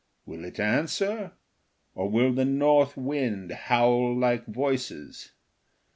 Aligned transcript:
Will 0.25 0.45
it 0.45 0.59
answer 0.59 1.33
or 1.93 2.09
will 2.09 2.33
the 2.33 2.43
North 2.43 2.97
wind 2.97 3.51
howl 3.51 4.17
like 4.17 4.47
voices? 4.47 5.33